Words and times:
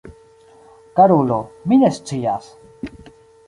Karulo, 1.01 1.39
mi 1.69 1.81
ne 1.85 1.95
scias. 2.01 2.51